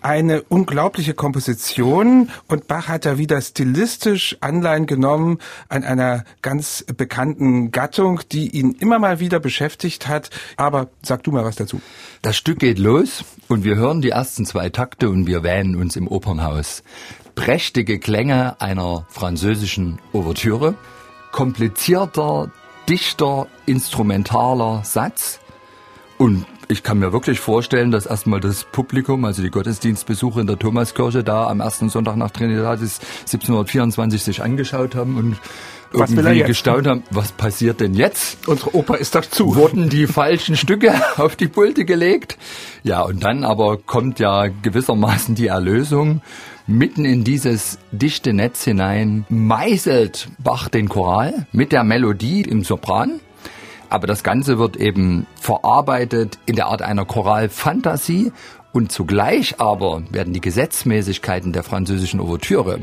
Eine 0.00 0.42
unglaubliche 0.42 1.12
Komposition 1.14 2.30
und 2.48 2.68
Bach 2.68 2.88
hat 2.88 3.04
da 3.04 3.18
wieder 3.18 3.40
stilistisch 3.40 4.13
klassisch 4.14 4.36
Anleihen 4.40 4.86
genommen 4.86 5.38
an 5.68 5.82
einer 5.82 6.24
ganz 6.40 6.84
bekannten 6.96 7.70
Gattung, 7.72 8.20
die 8.30 8.48
ihn 8.50 8.72
immer 8.78 8.98
mal 8.98 9.18
wieder 9.18 9.40
beschäftigt 9.40 10.06
hat. 10.06 10.30
Aber 10.56 10.88
sag 11.02 11.24
du 11.24 11.32
mal 11.32 11.44
was 11.44 11.56
dazu. 11.56 11.80
Das 12.22 12.36
Stück 12.36 12.60
geht 12.60 12.78
los 12.78 13.24
und 13.48 13.64
wir 13.64 13.74
hören 13.74 14.02
die 14.02 14.10
ersten 14.10 14.46
zwei 14.46 14.68
Takte 14.70 15.08
und 15.10 15.26
wir 15.26 15.42
wähnen 15.42 15.76
uns 15.76 15.96
im 15.96 16.06
Opernhaus. 16.06 16.82
Prächtige 17.34 17.98
Klänge 17.98 18.60
einer 18.60 19.06
französischen 19.10 19.98
Ouvertüre, 20.12 20.76
komplizierter, 21.32 22.52
dichter, 22.88 23.48
instrumentaler 23.66 24.82
Satz 24.84 25.40
und 26.18 26.46
ich 26.68 26.82
kann 26.82 26.98
mir 26.98 27.12
wirklich 27.12 27.40
vorstellen, 27.40 27.90
dass 27.90 28.06
erstmal 28.06 28.40
das 28.40 28.64
Publikum, 28.64 29.24
also 29.24 29.42
die 29.42 29.50
Gottesdienstbesucher 29.50 30.40
in 30.40 30.46
der 30.46 30.58
Thomaskirche 30.58 31.22
da 31.22 31.46
am 31.46 31.60
ersten 31.60 31.88
Sonntag 31.88 32.16
nach 32.16 32.30
Trinitatis 32.30 33.00
1724 33.20 34.22
sich 34.22 34.42
angeschaut 34.42 34.94
haben 34.94 35.16
und 35.16 35.36
was 35.92 36.10
irgendwie 36.10 36.42
gestaunt 36.42 36.88
haben, 36.88 37.04
was 37.10 37.30
passiert 37.30 37.80
denn 37.80 37.94
jetzt? 37.94 38.48
Unsere 38.48 38.74
Oper 38.74 38.98
ist 38.98 39.14
doch 39.14 39.24
zu. 39.24 39.54
Wurden 39.54 39.88
die 39.88 40.08
falschen 40.08 40.56
Stücke 40.56 40.92
auf 41.16 41.36
die 41.36 41.46
Pulte 41.46 41.84
gelegt? 41.84 42.36
Ja, 42.82 43.02
und 43.02 43.22
dann 43.22 43.44
aber 43.44 43.76
kommt 43.76 44.18
ja 44.18 44.48
gewissermaßen 44.48 45.36
die 45.36 45.46
Erlösung. 45.46 46.20
Mitten 46.66 47.04
in 47.04 47.22
dieses 47.24 47.78
dichte 47.92 48.32
Netz 48.32 48.64
hinein 48.64 49.24
meißelt 49.28 50.28
Bach 50.38 50.68
den 50.68 50.88
Choral 50.88 51.46
mit 51.52 51.72
der 51.72 51.84
Melodie 51.84 52.40
im 52.42 52.64
Sopran 52.64 53.20
Aber 53.90 54.06
das 54.06 54.22
Ganze 54.22 54.58
wird 54.58 54.76
eben 54.76 55.26
verarbeitet 55.40 56.38
in 56.46 56.56
der 56.56 56.66
Art 56.66 56.82
einer 56.82 57.04
Choralfantasie 57.04 58.32
und 58.72 58.90
zugleich 58.90 59.60
aber 59.60 60.02
werden 60.10 60.32
die 60.32 60.40
Gesetzmäßigkeiten 60.40 61.52
der 61.52 61.62
französischen 61.62 62.20
Ouvertüre, 62.20 62.80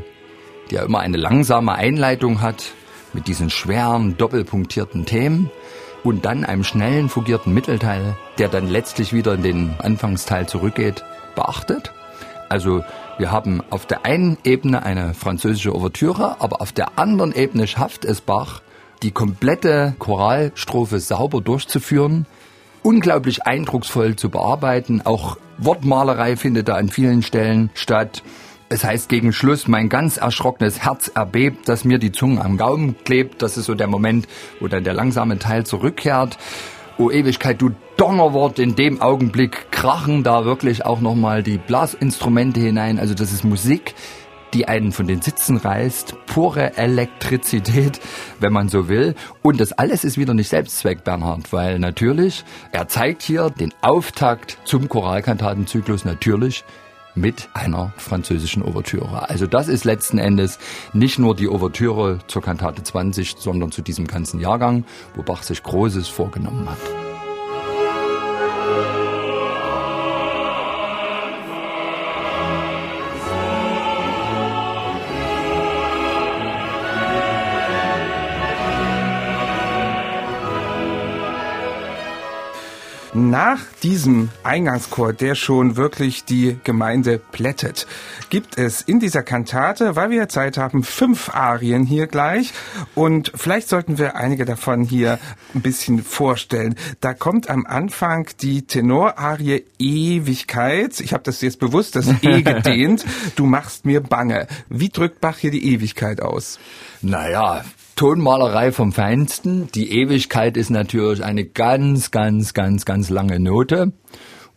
die 0.70 0.76
ja 0.76 0.84
immer 0.84 1.00
eine 1.00 1.18
langsame 1.18 1.74
Einleitung 1.74 2.42
hat 2.42 2.64
mit 3.14 3.28
diesen 3.28 3.50
schweren, 3.50 4.18
doppelpunktierten 4.18 5.06
Themen 5.06 5.52
und 6.04 6.26
dann 6.26 6.46
einem 6.46 6.64
schnellen, 6.64 7.10
fugierten 7.10 7.54
Mittelteil, 7.54 8.16
der 8.38 8.48
dann 8.48 8.70
letztlich 8.70 9.14
wieder 9.14 9.34
in 9.34 9.44
den 9.44 9.76
Anfangsteil 9.80 10.48
zurückgeht, 10.48 11.04
beachtet. 11.36 11.92
Also 12.50 12.84
wir 13.18 13.32
haben 13.32 13.62
auf 13.70 13.86
der 13.86 14.06
einen 14.06 14.38
Ebene 14.44 14.84
eine 14.84 15.14
französische 15.14 15.76
Ouvertüre, 15.76 16.38
aber 16.40 16.62
auf 16.62 16.72
der 16.72 16.98
anderen 16.98 17.34
Ebene 17.34 17.68
schafft 17.68 18.06
es 18.06 18.22
Bach, 18.22 18.62
die 19.04 19.12
komplette 19.12 19.96
Choralstrophe 20.00 21.00
sauber 21.00 21.42
durchzuführen, 21.42 22.26
unglaublich 22.84 23.44
eindrucksvoll 23.44 24.16
zu 24.16 24.30
bearbeiten. 24.30 25.02
Auch 25.04 25.38
Wortmalerei 25.58 26.36
findet 26.36 26.68
da 26.68 26.76
an 26.76 26.90
vielen 26.90 27.24
Stellen 27.24 27.70
statt. 27.74 28.24
Es 28.70 28.84
heißt 28.84 29.10
gegen 29.10 29.34
Schluss, 29.34 29.68
mein 29.68 29.90
ganz 29.90 30.18
erschrockenes 30.18 30.80
Herz 30.80 31.12
erbebt, 31.14 31.68
dass 31.68 31.84
mir 31.84 31.98
die 31.98 32.12
Zunge 32.12 32.44
am 32.44 32.58
Gaumen 32.58 32.96
klebt. 33.04 33.42
Das 33.42 33.58
ist 33.58 33.66
so 33.66 33.76
der 33.76 33.88
Moment, 33.88 34.28
wo 34.60 34.68
dann 34.68 34.84
der 34.84 34.94
langsame 34.94 35.40
Teil 35.40 35.66
zurückkehrt. 35.66 36.38
O 36.98 37.12
Ewigkeit, 37.12 37.62
du 37.62 37.72
Donnerwort, 37.98 38.60
in 38.60 38.76
dem 38.76 39.02
Augenblick 39.02 39.72
krachen 39.72 40.24
da 40.24 40.46
wirklich 40.46 40.86
auch 40.86 41.02
nochmal 41.02 41.44
die 41.44 41.58
Blasinstrumente 41.58 42.60
hinein. 42.60 42.98
Also 42.98 43.14
das 43.14 43.32
ist 43.32 43.44
Musik, 43.44 43.94
die 44.54 44.68
einen 44.68 44.92
von 44.92 45.08
den 45.08 45.22
Sitzen 45.22 45.58
reißt, 45.58 46.16
pure 46.26 46.78
Elektrizität, 46.78 48.00
wenn 48.40 48.54
man 48.54 48.70
so 48.70 48.88
will. 48.88 49.16
Und 49.42 49.60
das 49.60 49.74
alles 49.74 50.04
ist 50.04 50.18
wieder 50.18 50.34
nicht 50.34 50.50
Selbstzweck, 50.50 51.04
Bernhard, 51.04 51.52
weil 51.54 51.80
natürlich, 51.80 52.44
er 52.72 52.88
zeigt 52.88 53.22
hier 53.24 53.50
den 53.50 53.74
Auftakt 53.82 54.58
zum 54.66 54.90
Choralkantatenzyklus 54.90 56.06
natürlich 56.06 56.64
mit 57.16 57.50
einer 57.54 57.94
französischen 57.98 58.64
Ouvertüre. 58.64 59.30
Also 59.30 59.48
das 59.48 59.68
ist 59.68 59.84
letzten 59.84 60.18
Endes 60.18 60.60
nicht 60.94 61.20
nur 61.20 61.36
die 61.36 61.50
Ouvertüre 61.50 62.20
zur 62.28 62.42
Kantate 62.42 62.84
20, 62.84 63.36
sondern 63.38 63.72
zu 63.72 63.82
diesem 63.82 64.08
ganzen 64.08 64.40
Jahrgang, 64.40 64.86
wo 65.16 65.24
Bach 65.24 65.44
sich 65.44 65.62
Großes 65.64 66.08
vorgenommen 66.08 66.70
hat. 66.70 67.11
Nach 83.14 83.60
diesem 83.84 84.30
Eingangschor, 84.44 85.12
der 85.12 85.36
schon 85.36 85.76
wirklich 85.76 86.24
die 86.24 86.58
Gemeinde 86.64 87.20
plättet, 87.20 87.86
gibt 88.30 88.58
es 88.58 88.82
in 88.82 89.02
dieser 89.02 89.22
Kantate, 89.22 89.98
weil 89.98 90.12
wir 90.12 90.30
Zeit 90.30 90.58
haben, 90.58 90.84
fünf 90.84 91.30
Arien 91.36 91.86
hier 91.86 92.08
gleich. 92.08 92.54
Und 92.96 93.34
vielleicht 93.36 93.68
sollten 93.68 93.98
wir 93.98 94.16
einige 94.16 94.46
davon 94.46 94.86
hier 94.86 95.20
ein 95.54 95.62
bisschen 95.62 96.02
vorstellen. 96.04 96.76
Da 97.02 97.14
kommt 97.14 97.50
am 97.50 97.66
Anfang 97.66 98.30
die 98.40 98.62
Tenorarie 98.62 99.66
Ewigkeit. 99.78 101.02
Ich 101.02 101.12
habe 101.12 101.24
das 101.24 101.42
jetzt 101.42 101.60
bewusst, 101.60 101.98
das 101.98 102.08
E 102.22 102.42
gedehnt. 102.44 103.04
Du 103.36 103.46
machst 103.46 103.84
mir 103.84 104.00
bange. 104.00 104.48
Wie 104.70 104.88
drückt 104.88 105.20
Bach 105.20 105.38
hier 105.38 105.52
die 105.52 105.74
Ewigkeit 105.74 106.22
aus? 106.22 106.60
Naja, 107.02 107.66
Tonmalerei 107.96 108.72
vom 108.72 108.92
Feinsten. 108.92 109.70
Die 109.74 109.92
Ewigkeit 109.92 110.58
ist 110.58 110.70
natürlich 110.70 111.24
eine 111.24 111.46
ganz, 111.46 112.12
ganz, 112.12 112.54
ganz, 112.54 112.86
ganz 112.86 113.10
lange 113.10 113.40
Note. 113.40 113.94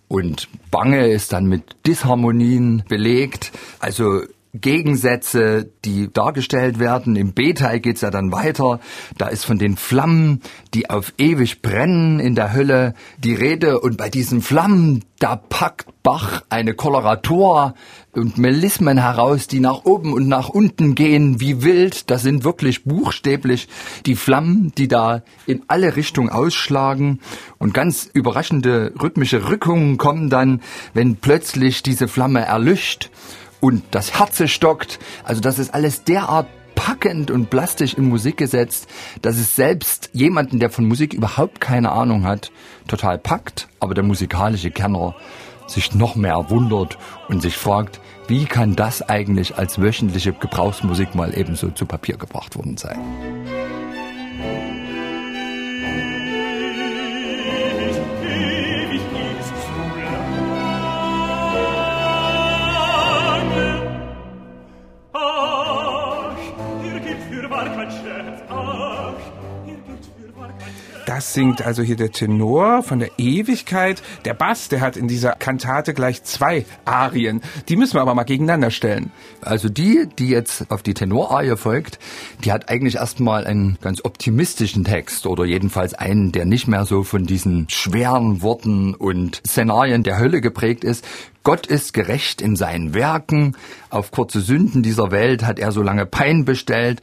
Und 0.08 0.48
Bange 0.70 1.08
ist 1.08 1.32
dann 1.32 1.46
mit 1.46 1.76
Disharmonien 1.86 2.84
belegt. 2.88 3.52
Also 3.80 4.22
Gegensätze, 4.54 5.70
die 5.84 6.12
dargestellt 6.12 6.78
werden. 6.78 7.16
Im 7.16 7.32
B-Teil 7.32 7.80
geht's 7.80 8.02
ja 8.02 8.10
dann 8.10 8.30
weiter. 8.30 8.80
Da 9.18 9.26
ist 9.26 9.44
von 9.44 9.58
den 9.58 9.76
Flammen, 9.76 10.40
die 10.74 10.90
auf 10.90 11.12
ewig 11.18 11.60
brennen 11.60 12.20
in 12.20 12.34
der 12.34 12.52
Hölle, 12.52 12.94
die 13.18 13.34
Rede. 13.34 13.80
Und 13.80 13.96
bei 13.96 14.08
diesen 14.08 14.42
Flammen, 14.42 15.04
da 15.18 15.36
packt 15.36 15.86
Bach 16.04 16.42
eine 16.50 16.74
Koloratur 16.74 17.74
und 18.12 18.36
Melismen 18.36 18.98
heraus, 18.98 19.46
die 19.46 19.58
nach 19.58 19.84
oben 19.84 20.12
und 20.12 20.28
nach 20.28 20.50
unten 20.50 20.94
gehen 20.94 21.40
wie 21.40 21.62
wild. 21.62 22.10
Das 22.10 22.22
sind 22.22 22.44
wirklich 22.44 22.84
buchstäblich 22.84 23.68
die 24.04 24.14
Flammen, 24.14 24.72
die 24.76 24.86
da 24.86 25.22
in 25.46 25.62
alle 25.66 25.96
Richtungen 25.96 26.28
ausschlagen. 26.28 27.20
Und 27.58 27.72
ganz 27.72 28.08
überraschende 28.12 28.92
rhythmische 29.00 29.48
Rückungen 29.48 29.96
kommen 29.96 30.28
dann, 30.28 30.60
wenn 30.92 31.16
plötzlich 31.16 31.82
diese 31.82 32.06
Flamme 32.06 32.44
erlischt 32.44 33.10
und 33.64 33.82
das 33.92 34.18
Herze 34.18 34.46
stockt. 34.46 34.98
Also 35.24 35.40
das 35.40 35.58
ist 35.58 35.72
alles 35.72 36.04
derart 36.04 36.46
packend 36.74 37.30
und 37.30 37.48
plastisch 37.48 37.94
in 37.94 38.10
Musik 38.10 38.36
gesetzt, 38.36 38.86
dass 39.22 39.38
es 39.38 39.56
selbst 39.56 40.10
jemanden, 40.12 40.58
der 40.58 40.68
von 40.68 40.84
Musik 40.84 41.14
überhaupt 41.14 41.62
keine 41.62 41.92
Ahnung 41.92 42.24
hat, 42.24 42.52
total 42.88 43.16
packt, 43.16 43.68
aber 43.80 43.94
der 43.94 44.04
musikalische 44.04 44.70
Kenner 44.70 45.14
sich 45.66 45.94
noch 45.94 46.14
mehr 46.14 46.50
wundert 46.50 46.98
und 47.28 47.40
sich 47.40 47.56
fragt, 47.56 48.00
wie 48.28 48.44
kann 48.44 48.76
das 48.76 49.00
eigentlich 49.00 49.56
als 49.56 49.80
wöchentliche 49.80 50.34
Gebrauchsmusik 50.34 51.14
mal 51.14 51.34
ebenso 51.34 51.70
zu 51.70 51.86
Papier 51.86 52.18
gebracht 52.18 52.56
worden 52.56 52.76
sein? 52.76 52.98
Das 71.14 71.32
singt 71.32 71.64
also 71.64 71.84
hier 71.84 71.94
der 71.94 72.10
Tenor 72.10 72.82
von 72.82 72.98
der 72.98 73.10
Ewigkeit. 73.18 74.02
Der 74.24 74.34
Bass, 74.34 74.68
der 74.68 74.80
hat 74.80 74.96
in 74.96 75.06
dieser 75.06 75.30
Kantate 75.30 75.94
gleich 75.94 76.24
zwei 76.24 76.66
Arien. 76.84 77.40
Die 77.68 77.76
müssen 77.76 77.94
wir 77.94 78.00
aber 78.00 78.16
mal 78.16 78.24
gegeneinander 78.24 78.72
stellen. 78.72 79.12
Also 79.40 79.68
die, 79.68 80.08
die 80.18 80.26
jetzt 80.26 80.72
auf 80.72 80.82
die 80.82 80.92
Tenorarie 80.92 81.56
folgt, 81.56 82.00
die 82.42 82.50
hat 82.50 82.68
eigentlich 82.68 82.96
erstmal 82.96 83.46
einen 83.46 83.78
ganz 83.80 84.04
optimistischen 84.04 84.82
Text 84.82 85.28
oder 85.28 85.44
jedenfalls 85.44 85.94
einen, 85.94 86.32
der 86.32 86.46
nicht 86.46 86.66
mehr 86.66 86.84
so 86.84 87.04
von 87.04 87.26
diesen 87.26 87.68
schweren 87.70 88.42
Worten 88.42 88.96
und 88.96 89.40
Szenarien 89.46 90.02
der 90.02 90.18
Hölle 90.18 90.40
geprägt 90.40 90.82
ist. 90.82 91.06
Gott 91.44 91.68
ist 91.68 91.94
gerecht 91.94 92.42
in 92.42 92.56
seinen 92.56 92.92
Werken. 92.92 93.56
Auf 93.88 94.10
kurze 94.10 94.40
Sünden 94.40 94.82
dieser 94.82 95.12
Welt 95.12 95.46
hat 95.46 95.60
er 95.60 95.70
so 95.70 95.80
lange 95.80 96.06
Pein 96.06 96.44
bestellt. 96.44 97.00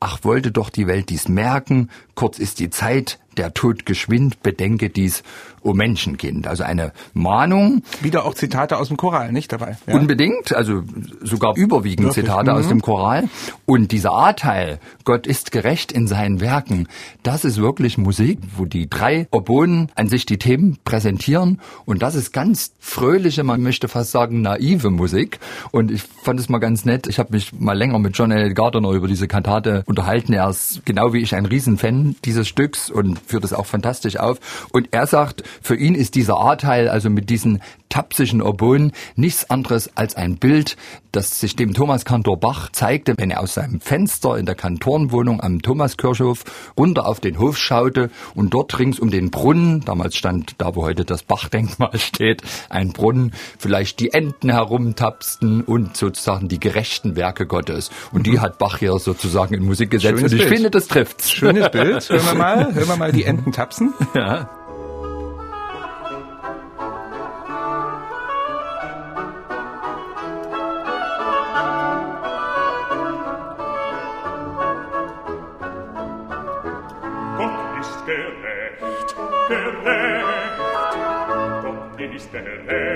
Ach, 0.00 0.20
wollte 0.22 0.52
doch 0.52 0.70
die 0.70 0.86
Welt 0.86 1.08
dies 1.08 1.28
merken, 1.28 1.90
kurz 2.14 2.38
ist 2.38 2.60
die 2.60 2.70
Zeit, 2.70 3.18
der 3.38 3.54
Tod 3.54 3.86
geschwind, 3.86 4.42
bedenke 4.42 4.90
dies, 4.90 5.22
o 5.62 5.74
Menschenkind. 5.74 6.46
Also 6.46 6.64
eine 6.64 6.92
Mahnung. 7.14 7.82
Wieder 8.00 8.24
auch 8.24 8.34
Zitate 8.34 8.78
aus 8.78 8.88
dem 8.88 8.96
Choral, 8.96 9.32
nicht 9.32 9.52
dabei? 9.52 9.76
Ja? 9.86 9.94
Unbedingt, 9.94 10.54
also 10.54 10.82
sogar 11.22 11.56
überwiegend 11.56 12.08
Wirklich? 12.08 12.26
Zitate 12.26 12.52
mhm. 12.52 12.56
aus 12.56 12.68
dem 12.68 12.82
Choral. 12.82 13.28
Und 13.66 13.92
dieser 13.92 14.12
A-Teil, 14.12 14.78
Gott 15.04 15.26
ist 15.26 15.52
gerecht 15.52 15.92
in 15.92 16.06
seinen 16.06 16.40
Werken, 16.40 16.88
das 17.22 17.44
ist 17.44 17.60
wirklich 17.60 17.98
Musik, 17.98 18.38
wo 18.56 18.64
die 18.64 18.88
drei 18.88 19.28
Oboen 19.30 19.90
an 19.94 20.08
sich 20.08 20.26
die 20.26 20.38
Themen 20.38 20.78
präsentieren. 20.84 21.60
Und 21.84 22.02
das 22.02 22.14
ist 22.14 22.32
ganz 22.32 22.72
fröhliche, 22.78 23.44
man 23.44 23.62
möchte 23.62 23.88
fast 23.88 24.10
sagen 24.10 24.42
naive 24.42 24.90
Musik. 24.90 25.38
Und 25.70 25.90
ich 25.90 26.02
fand 26.02 26.40
es 26.40 26.48
mal 26.48 26.58
ganz 26.58 26.84
nett. 26.84 27.06
Ich 27.06 27.18
habe 27.18 27.32
mich 27.32 27.52
mal 27.52 27.76
länger 27.76 27.98
mit 27.98 28.16
John 28.16 28.30
L. 28.30 28.54
Gardner 28.54 28.90
über 28.90 29.08
diese 29.08 29.28
Kantate 29.28 29.82
unterhalten. 29.86 30.32
Er 30.32 30.48
ist 30.48 30.82
genau 30.84 31.12
wie 31.12 31.18
ich 31.18 31.34
ein 31.34 31.46
Riesenfan 31.46 32.16
dieses 32.24 32.48
Stücks 32.48 32.90
und 32.90 33.18
führt 33.28 33.44
es 33.44 33.52
auch 33.52 33.66
fantastisch 33.66 34.16
auf. 34.16 34.38
Und 34.72 34.88
er 34.90 35.06
sagt, 35.06 35.42
für 35.62 35.76
ihn 35.76 35.94
ist 35.94 36.14
dieser 36.14 36.40
A-Teil, 36.40 36.88
also 36.88 37.10
mit 37.10 37.30
diesen 37.30 37.62
tapsischen 37.88 38.42
Oboen, 38.42 38.92
nichts 39.16 39.50
anderes 39.50 39.90
als 39.96 40.16
ein 40.16 40.36
Bild, 40.36 40.76
das 41.12 41.40
sich 41.40 41.56
dem 41.56 41.74
Thomas 41.74 42.04
Kantor 42.04 42.38
Bach 42.38 42.70
zeigte, 42.72 43.14
wenn 43.16 43.30
er 43.30 43.40
aus 43.40 43.54
seinem 43.54 43.80
Fenster 43.80 44.36
in 44.36 44.46
der 44.46 44.54
Kantorenwohnung 44.54 45.40
am 45.40 45.62
Thomaskirchhof 45.62 46.44
runter 46.76 47.06
auf 47.06 47.20
den 47.20 47.38
Hof 47.38 47.56
schaute 47.56 48.10
und 48.34 48.54
dort 48.54 48.78
rings 48.78 49.00
um 49.00 49.10
den 49.10 49.30
Brunnen, 49.30 49.84
damals 49.84 50.16
stand 50.16 50.54
da, 50.58 50.74
wo 50.74 50.82
heute 50.82 51.04
das 51.04 51.22
Bachdenkmal 51.22 51.98
steht, 51.98 52.42
ein 52.68 52.92
Brunnen, 52.92 53.32
vielleicht 53.58 54.00
die 54.00 54.12
Enten 54.12 54.50
herumtapsten 54.50 55.62
und 55.62 55.96
sozusagen 55.96 56.48
die 56.48 56.60
gerechten 56.60 57.16
Werke 57.16 57.46
Gottes. 57.46 57.90
Und 58.12 58.26
die 58.26 58.40
hat 58.40 58.58
Bach 58.58 58.78
hier 58.78 58.98
sozusagen 58.98 59.54
in 59.54 59.64
Musik 59.64 59.90
gesetzt. 59.90 60.18
Schönes 60.18 60.32
und 60.32 60.38
ich 60.38 60.44
Bild. 60.44 60.54
finde, 60.54 60.70
das 60.70 60.88
trifft's. 60.88 61.30
Schönes 61.30 61.70
Bild. 61.70 62.08
Hören 62.08 62.26
wir 62.26 62.34
mal, 62.38 62.74
hören 62.74 62.88
wir 62.88 62.96
mal 62.96 63.12
die 63.12 63.24
Enten 63.24 63.52
tapsen. 63.52 63.94
Ja. 64.14 64.57
Gott 82.44 82.87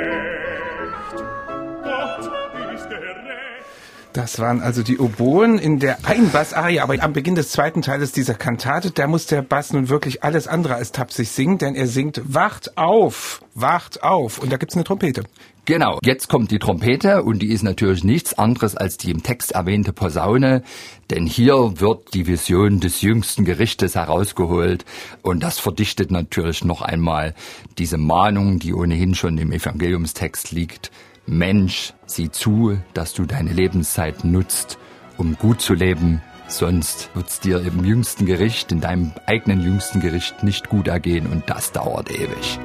Das 4.12 4.38
waren 4.38 4.60
also 4.60 4.82
die 4.82 4.98
Oboen 4.98 5.58
in 5.58 5.78
der 5.78 6.04
Einbass-Arie, 6.04 6.80
aber 6.80 7.02
am 7.02 7.14
Beginn 7.14 7.34
des 7.34 7.50
zweiten 7.50 7.80
Teiles 7.80 8.12
dieser 8.12 8.34
Kantate, 8.34 8.90
da 8.90 9.06
muss 9.06 9.24
der 9.24 9.40
Bass 9.40 9.72
nun 9.72 9.88
wirklich 9.88 10.22
alles 10.22 10.46
andere 10.46 10.74
als 10.74 10.92
tapsig 10.92 11.30
singen, 11.30 11.56
denn 11.56 11.74
er 11.74 11.86
singt 11.86 12.20
Wacht 12.24 12.76
auf, 12.76 13.42
wacht 13.54 14.02
auf 14.02 14.38
und 14.38 14.52
da 14.52 14.58
gibt's 14.58 14.74
eine 14.74 14.84
Trompete. 14.84 15.24
Genau, 15.64 15.98
jetzt 16.04 16.28
kommt 16.28 16.50
die 16.50 16.58
Trompete 16.58 17.22
und 17.22 17.40
die 17.40 17.52
ist 17.52 17.62
natürlich 17.62 18.04
nichts 18.04 18.34
anderes 18.34 18.76
als 18.76 18.98
die 18.98 19.12
im 19.12 19.22
Text 19.22 19.52
erwähnte 19.52 19.94
Posaune, 19.94 20.62
denn 21.10 21.24
hier 21.24 21.80
wird 21.80 22.12
die 22.12 22.26
Vision 22.26 22.80
des 22.80 23.00
jüngsten 23.00 23.46
Gerichtes 23.46 23.94
herausgeholt 23.94 24.84
und 25.22 25.42
das 25.42 25.58
verdichtet 25.58 26.10
natürlich 26.10 26.64
noch 26.64 26.82
einmal 26.82 27.34
diese 27.78 27.96
Mahnung, 27.96 28.58
die 28.58 28.74
ohnehin 28.74 29.14
schon 29.14 29.38
im 29.38 29.52
Evangeliumstext 29.52 30.52
liegt. 30.52 30.90
Mensch, 31.26 31.94
sieh 32.06 32.30
zu, 32.30 32.78
dass 32.94 33.14
du 33.14 33.24
deine 33.24 33.52
Lebenszeit 33.52 34.24
nutzt, 34.24 34.78
um 35.16 35.36
gut 35.38 35.60
zu 35.60 35.74
leben, 35.74 36.20
sonst 36.48 37.10
wird's 37.14 37.38
dir 37.40 37.60
im 37.60 37.84
jüngsten 37.84 38.26
Gericht, 38.26 38.72
in 38.72 38.80
deinem 38.80 39.12
eigenen 39.26 39.60
jüngsten 39.60 40.00
Gericht 40.00 40.42
nicht 40.42 40.68
gut 40.68 40.88
ergehen 40.88 41.26
und 41.26 41.48
das 41.48 41.70
dauert 41.72 42.10
ewig. 42.10 42.58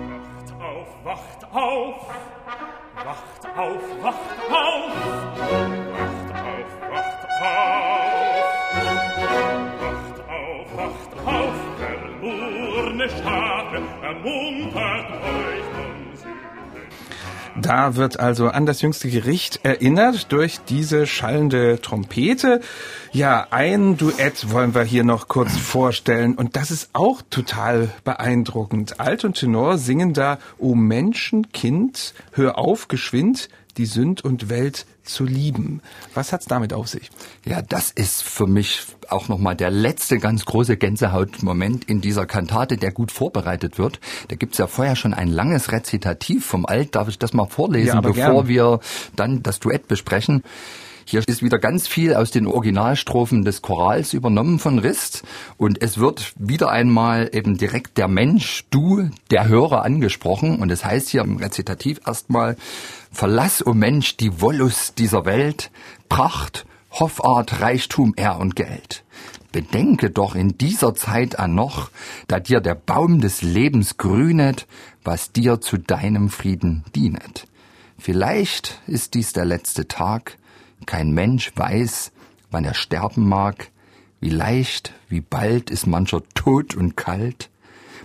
Wacht 1.03 1.43
auf! 1.53 2.07
Wacht 2.95 3.45
auf, 3.57 3.81
wacht 4.01 4.17
auf! 4.49 4.91
Wacht 5.93 6.31
auf, 6.33 6.65
wacht 6.91 7.27
auf! 7.41 7.77
Wacht 10.75 11.13
auf! 11.25 11.55
Verlorene 11.77 13.09
Schafe, 13.09 13.81
ermuntert 14.01 15.11
euch. 15.23 15.56
Da 17.67 17.97
wird 17.97 18.17
also 18.17 18.47
an 18.47 18.65
das 18.65 18.81
jüngste 18.81 19.09
Gericht 19.09 19.59
erinnert 19.63 20.31
durch 20.31 20.61
diese 20.69 21.05
schallende 21.05 21.81
Trompete. 21.81 22.61
Ja, 23.11 23.47
ein 23.49 23.97
Duett 23.97 24.51
wollen 24.51 24.73
wir 24.73 24.83
hier 24.83 25.03
noch 25.03 25.27
kurz 25.27 25.57
vorstellen 25.57 26.35
und 26.35 26.55
das 26.55 26.71
ist 26.71 26.91
auch 26.93 27.21
total 27.29 27.89
beeindruckend. 28.05 29.01
Alt 29.01 29.25
und 29.25 29.33
Tenor 29.33 29.77
singen 29.77 30.13
da 30.13 30.39
O 30.57 30.75
Menschenkind, 30.75 32.13
hör 32.31 32.57
auf 32.57 32.87
geschwind, 32.87 33.49
die 33.77 33.85
Sünd 33.85 34.23
und 34.23 34.49
Welt 34.49 34.85
zu 35.03 35.23
lieben. 35.25 35.81
Was 36.13 36.33
hat's 36.33 36.45
damit 36.45 36.73
auf 36.73 36.87
sich? 36.87 37.09
Ja, 37.45 37.61
das 37.61 37.91
ist 37.91 38.23
für 38.23 38.47
mich 38.47 38.81
auch 39.09 39.29
nochmal 39.29 39.55
der 39.55 39.71
letzte 39.71 40.17
ganz 40.19 40.45
große 40.45 40.75
Gänsehautmoment 40.77 41.85
in 41.85 42.01
dieser 42.01 42.25
Kantate, 42.25 42.77
der 42.77 42.91
gut 42.91 43.11
vorbereitet 43.11 43.77
wird. 43.77 43.99
Da 44.27 44.35
gibt's 44.35 44.57
ja 44.57 44.67
vorher 44.67 44.95
schon 44.95 45.13
ein 45.13 45.29
langes 45.29 45.71
Rezitativ 45.71 46.45
vom 46.45 46.65
Alt. 46.65 46.95
Darf 46.95 47.07
ich 47.07 47.19
das 47.19 47.33
mal 47.33 47.47
vorlesen, 47.47 47.87
Ja, 47.95 48.01
bevor 48.01 48.13
gern. 48.43 48.47
wir 48.47 48.79
dann 49.15 49.43
das 49.43 49.59
Duett 49.59 49.87
besprechen? 49.87 50.43
Hier 51.09 51.25
ist 51.25 51.41
wieder 51.41 51.57
ganz 51.57 51.87
viel 51.87 52.15
aus 52.15 52.31
den 52.31 52.47
Originalstrophen 52.47 53.45
des 53.45 53.61
Chorals 53.61 54.11
übernommen 54.11 54.59
von 54.59 54.77
Rist 54.77 55.23
und 55.55 55.81
es 55.81 55.97
wird 55.97 56.33
wieder 56.37 56.69
einmal 56.69 57.29
eben 57.31 57.57
direkt 57.57 57.97
der 57.97 58.09
Mensch, 58.09 58.65
du, 58.71 59.09
der 59.31 59.47
Hörer 59.47 59.85
angesprochen 59.85 60.59
und 60.59 60.69
es 60.69 60.83
heißt 60.83 61.07
hier 61.07 61.21
im 61.21 61.37
Rezitativ 61.37 62.01
erstmal, 62.05 62.57
verlass, 63.09 63.65
o 63.65 63.73
Mensch, 63.73 64.17
die 64.17 64.41
Wollust 64.41 64.99
dieser 64.99 65.23
Welt, 65.23 65.71
Pracht, 66.09 66.65
Hoffart, 66.91 67.61
Reichtum, 67.61 68.13
Ehr 68.17 68.37
und 68.37 68.57
Geld. 68.57 69.05
Bedenke 69.53 70.09
doch 70.09 70.35
in 70.35 70.57
dieser 70.57 70.93
Zeit 70.93 71.39
an 71.39 71.55
noch, 71.55 71.89
da 72.27 72.41
dir 72.41 72.59
der 72.59 72.75
Baum 72.75 73.21
des 73.21 73.41
Lebens 73.41 73.95
grünet, 73.95 74.67
was 75.05 75.31
dir 75.31 75.61
zu 75.61 75.77
deinem 75.77 76.27
Frieden 76.27 76.83
dienet. 76.93 77.47
Vielleicht 77.97 78.81
ist 78.87 79.13
dies 79.13 79.31
der 79.31 79.45
letzte 79.45 79.87
Tag, 79.87 80.37
kein 80.85 81.11
Mensch 81.11 81.51
weiß, 81.55 82.11
wann 82.51 82.65
er 82.65 82.73
sterben 82.73 83.27
mag, 83.27 83.71
wie 84.19 84.29
leicht, 84.29 84.93
wie 85.09 85.21
bald 85.21 85.69
ist 85.69 85.87
mancher 85.87 86.21
tot 86.33 86.75
und 86.75 86.97
kalt. 86.97 87.49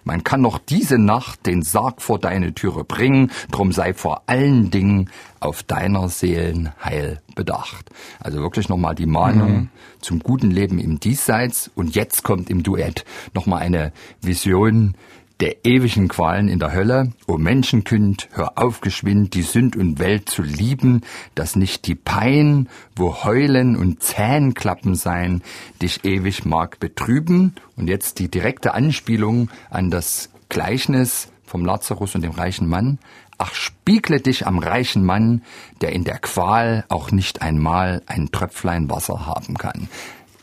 Man 0.04 0.24
kann 0.24 0.40
noch 0.40 0.58
diese 0.58 0.98
Nacht 0.98 1.46
den 1.46 1.62
Sarg 1.62 2.02
vor 2.02 2.18
deine 2.18 2.54
Türe 2.54 2.82
bringen, 2.82 3.30
drum 3.52 3.70
sei 3.70 3.94
vor 3.94 4.22
allen 4.26 4.70
Dingen 4.70 5.11
auf 5.38 5.62
deiner 5.62 6.08
Seelen 6.08 6.72
Heil 6.82 7.20
bedacht. 7.37 7.90
Also 8.18 8.40
wirklich 8.40 8.68
nochmal 8.68 8.96
die 8.96 9.06
Mahnung 9.06 9.68
zum 10.00 10.18
guten 10.18 10.50
Leben 10.50 10.80
im 10.80 10.98
Diesseits 10.98 11.70
und 11.76 11.94
jetzt 11.94 12.24
kommt 12.24 12.50
im 12.50 12.64
Duett 12.64 13.04
nochmal 13.32 13.62
eine 13.62 13.92
Vision 14.20 14.96
der 15.42 15.64
ewigen 15.64 16.07
Qualen 16.07 16.46
in 16.46 16.61
der 16.61 16.72
Hölle. 16.72 17.11
O 17.26 17.37
Menschenkind, 17.37 18.28
hör 18.31 18.52
auf 18.59 18.81
geschwind, 18.81 19.35
die 19.35 19.42
Sünd 19.42 19.74
und 19.74 19.98
Welt 19.98 20.28
zu 20.28 20.40
lieben, 20.40 21.00
dass 21.35 21.57
nicht 21.57 21.88
die 21.88 21.96
Pein, 21.96 22.68
wo 22.94 23.24
Heulen 23.24 23.74
und 23.74 24.00
Zähnklappen 24.00 24.94
sein, 24.94 25.42
dich 25.83 26.05
ewig 26.05 26.44
mag 26.44 26.78
betrüben. 26.78 27.57
Und 27.76 27.88
jetzt 27.88 28.20
die 28.20 28.31
direkte 28.31 28.72
Anspielung 28.72 29.50
an 29.68 29.90
das 29.90 30.31
Gleichnis 30.48 31.33
vom 31.44 31.64
Lazarus 31.64 32.14
und 32.14 32.22
dem 32.22 32.31
reichen 32.31 32.68
Mann. 32.68 33.00
Ach, 33.37 33.52
spiegle 33.52 34.20
dich 34.20 34.46
am 34.46 34.61
reichen 34.61 35.05
Mann, 35.05 35.42
der 35.81 35.90
in 35.90 36.05
der 36.05 36.20
Qual 36.20 36.85
auch 36.88 37.11
nicht 37.11 37.42
einmal 37.42 38.02
ein 38.07 38.31
Tröpflein 38.31 38.88
Wasser 38.88 39.26
haben 39.26 39.59
kann. 39.59 39.88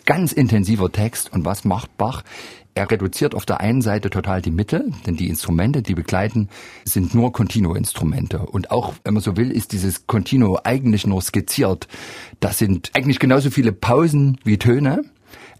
Ganz 0.09 0.31
intensiver 0.31 0.91
Text. 0.91 1.31
Und 1.31 1.45
was 1.45 1.65
macht 1.65 1.95
Bach? 1.95 2.23
Er 2.73 2.89
reduziert 2.89 3.35
auf 3.35 3.45
der 3.45 3.59
einen 3.59 3.83
Seite 3.83 4.09
total 4.09 4.41
die 4.41 4.49
Mittel, 4.49 4.91
denn 5.05 5.17
die 5.17 5.27
Instrumente, 5.27 5.83
die 5.83 5.93
begleiten, 5.93 6.49
sind 6.83 7.13
nur 7.13 7.31
Continuo-Instrumente. 7.31 8.39
Und 8.39 8.71
auch, 8.71 8.95
wenn 9.03 9.13
man 9.13 9.21
so 9.21 9.37
will, 9.37 9.51
ist 9.51 9.71
dieses 9.71 10.07
Continuo 10.07 10.61
eigentlich 10.63 11.05
nur 11.05 11.21
skizziert. 11.21 11.87
Das 12.39 12.57
sind 12.57 12.89
eigentlich 12.95 13.19
genauso 13.19 13.51
viele 13.51 13.71
Pausen 13.71 14.39
wie 14.43 14.57
Töne. 14.57 15.03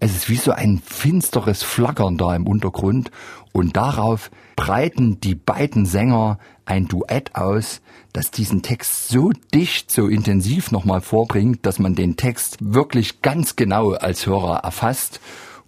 Es 0.02 0.16
ist 0.16 0.30
wie 0.30 0.38
so 0.38 0.52
ein 0.52 0.82
finsteres 0.84 1.62
Flackern 1.62 2.18
da 2.18 2.34
im 2.34 2.48
Untergrund 2.48 3.12
und 3.52 3.76
darauf 3.76 4.32
breiten 4.56 5.20
die 5.20 5.36
beiden 5.36 5.86
Sänger 5.86 6.40
ein 6.66 6.88
Duett 6.88 7.36
aus, 7.36 7.82
das 8.14 8.32
diesen 8.32 8.62
Text 8.62 9.10
so 9.10 9.32
dicht, 9.54 9.92
so 9.92 10.08
intensiv 10.08 10.72
nochmal 10.72 11.02
vorbringt, 11.02 11.66
dass 11.66 11.80
man 11.80 11.96
den 11.96 12.16
Text 12.16 12.58
wirklich 12.62 13.22
ganz 13.22 13.58
genau 13.58 13.92
als 13.92 14.26
Hörer 14.26 14.60
erfasst. 14.60 15.20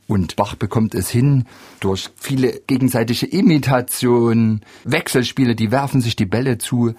Und 0.08 0.36
Bach 0.36 0.56
bekommt 0.56 0.96
es 0.96 1.10
hin 1.10 1.46
durch 1.80 2.10
viele 2.16 2.62
gegenseitige 2.68 3.26
Imitationen, 3.26 4.62
Wechselspiele, 4.84 5.56
die 5.56 5.72
werfen 5.72 6.02
sich 6.02 6.16
die 6.16 6.26
Bälle 6.26 6.58
zu, 6.58 6.94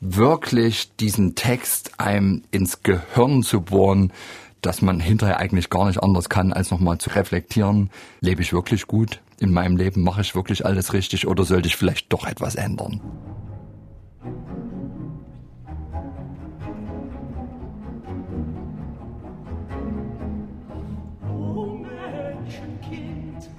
wirklich 0.00 0.94
diesen 0.96 1.34
Text 1.34 1.98
einem 2.00 2.42
ins 2.50 2.82
Gehirn 2.82 3.42
zu 3.42 3.60
bohren, 3.60 4.12
dass 4.62 4.82
man 4.82 5.00
hinterher 5.00 5.38
eigentlich 5.38 5.70
gar 5.70 5.86
nicht 5.86 6.02
anders 6.02 6.28
kann, 6.28 6.52
als 6.52 6.70
nochmal 6.70 6.98
zu 6.98 7.10
reflektieren, 7.10 7.90
lebe 8.20 8.42
ich 8.42 8.52
wirklich 8.52 8.86
gut 8.86 9.20
in 9.38 9.52
meinem 9.52 9.76
Leben, 9.76 10.02
mache 10.02 10.20
ich 10.20 10.34
wirklich 10.34 10.66
alles 10.66 10.92
richtig 10.92 11.26
oder 11.26 11.44
sollte 11.44 11.68
ich 11.68 11.76
vielleicht 11.76 12.12
doch 12.12 12.26
etwas 12.26 12.54
ändern? 12.54 13.00
O 21.26 21.78
Menschenkind. 21.78 23.50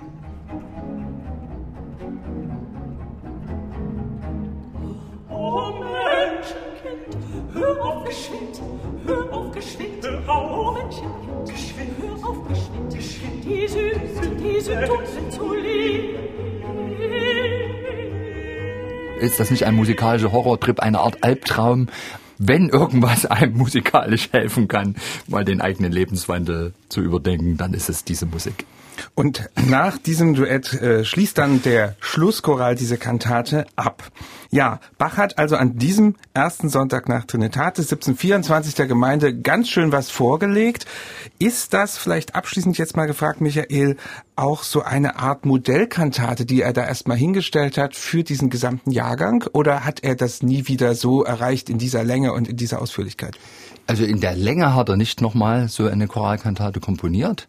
O 5.29 5.71
Menschenkind, 5.79 7.17
hör 7.53 7.85
auf 7.85 8.03
geschwind, 8.05 8.61
hör 9.05 9.20
Ist 19.19 19.39
das 19.39 19.49
nicht 19.49 19.65
ein 19.65 19.75
musikalischer 19.75 20.31
Horrortrip, 20.31 20.79
eine 20.79 20.99
Art 20.99 21.23
Albtraum? 21.23 21.87
Wenn 22.37 22.69
irgendwas 22.69 23.25
einem 23.25 23.57
musikalisch 23.57 24.29
helfen 24.31 24.67
kann, 24.67 24.95
mal 25.27 25.45
den 25.45 25.61
eigenen 25.61 25.91
Lebenswandel 25.91 26.73
zu 26.89 27.01
überdenken, 27.01 27.57
dann 27.57 27.73
ist 27.73 27.89
es 27.89 28.03
diese 28.03 28.25
Musik. 28.27 28.65
Und 29.13 29.49
nach 29.67 29.97
diesem 29.97 30.33
Duett 30.33 30.73
äh, 30.73 31.03
schließt 31.03 31.37
dann 31.37 31.61
der 31.61 31.95
Schlusschoral 31.99 32.75
diese 32.75 32.97
Kantate 32.97 33.65
ab. 33.75 34.03
Ja, 34.51 34.79
Bach 34.97 35.17
hat 35.17 35.37
also 35.37 35.55
an 35.57 35.77
diesem 35.77 36.15
ersten 36.33 36.69
Sonntag 36.69 37.07
nach 37.07 37.25
Trinitatis 37.25 37.85
1724 37.85 38.75
der 38.75 38.87
Gemeinde 38.87 39.37
ganz 39.37 39.69
schön 39.69 39.91
was 39.91 40.09
vorgelegt. 40.09 40.85
Ist 41.39 41.73
das 41.73 41.97
vielleicht 41.97 42.35
abschließend 42.35 42.77
jetzt 42.77 42.97
mal 42.97 43.05
gefragt, 43.05 43.41
Michael, 43.41 43.97
auch 44.35 44.63
so 44.63 44.81
eine 44.81 45.17
Art 45.17 45.45
Modellkantate, 45.45 46.45
die 46.45 46.61
er 46.61 46.73
da 46.73 46.85
erstmal 46.85 47.17
hingestellt 47.17 47.77
hat 47.77 47.95
für 47.95 48.23
diesen 48.23 48.49
gesamten 48.49 48.91
Jahrgang? 48.91 49.45
Oder 49.53 49.85
hat 49.85 50.03
er 50.03 50.15
das 50.15 50.41
nie 50.41 50.67
wieder 50.67 50.95
so 50.95 51.23
erreicht 51.23 51.69
in 51.69 51.77
dieser 51.77 52.03
Länge 52.03 52.33
und 52.33 52.47
in 52.47 52.57
dieser 52.57 52.81
Ausführlichkeit? 52.81 53.37
Also 53.87 54.03
in 54.03 54.21
der 54.21 54.35
Länge 54.35 54.73
hat 54.73 54.89
er 54.89 54.97
nicht 54.97 55.21
nochmal 55.21 55.67
so 55.67 55.87
eine 55.87 56.07
Choralkantate 56.07 56.79
komponiert. 56.79 57.47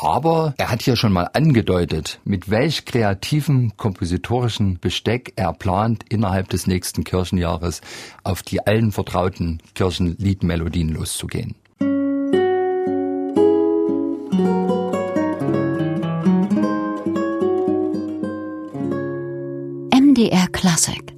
Aber 0.00 0.54
er 0.58 0.70
hat 0.70 0.82
hier 0.82 0.94
schon 0.94 1.12
mal 1.12 1.28
angedeutet, 1.32 2.20
mit 2.24 2.50
welch 2.50 2.84
kreativen 2.84 3.76
kompositorischen 3.76 4.78
Besteck 4.78 5.32
er 5.34 5.52
plant, 5.52 6.04
innerhalb 6.08 6.48
des 6.50 6.68
nächsten 6.68 7.02
Kirchenjahres 7.02 7.80
auf 8.22 8.44
die 8.44 8.64
allen 8.64 8.92
vertrauten 8.92 9.58
Kirchenliedmelodien 9.74 10.90
loszugehen. 10.90 11.56
MDR 19.90 20.46
Classic 20.52 21.17